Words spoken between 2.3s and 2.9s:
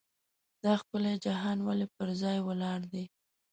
ولاړ